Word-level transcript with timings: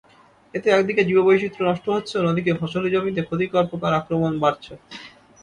এতে 0.53 0.67
একদিকে 0.71 1.01
জীববৈচিত্র্য 1.09 1.65
নষ্ট 1.69 1.85
হচ্ছে, 1.89 2.13
অন্যদিকে 2.17 2.51
ফসলি 2.59 2.89
জমিতে 2.93 3.21
ক্ষতিকর 3.27 3.65
পোকার 3.71 3.93
আক্রমণ 3.99 4.33
বাড়ছে। 4.43 4.73